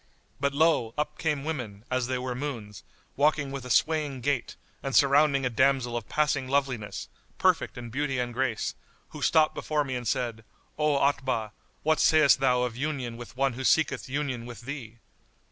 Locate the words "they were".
2.07-2.33